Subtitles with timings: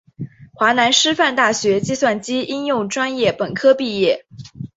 [0.55, 4.25] 华南师范大学计算机应用专业本科毕业。